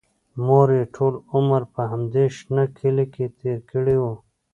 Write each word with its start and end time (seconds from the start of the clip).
مور 0.45 0.67
یې 0.77 0.83
ټول 0.95 1.13
عمر 1.33 1.61
په 1.73 1.81
همدې 1.91 2.25
شنه 2.37 2.63
کلي 2.77 3.05
کې 3.13 3.25
تېر 3.39 3.59
کړی 3.71 3.95
و 4.01 4.05